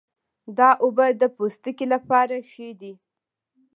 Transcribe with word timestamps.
دا 0.57 0.69
اوبه 0.83 1.05
د 1.21 1.23
پوستکي 1.35 1.85
لپاره 1.93 2.35
ښې 2.49 2.69
دي. 2.81 2.93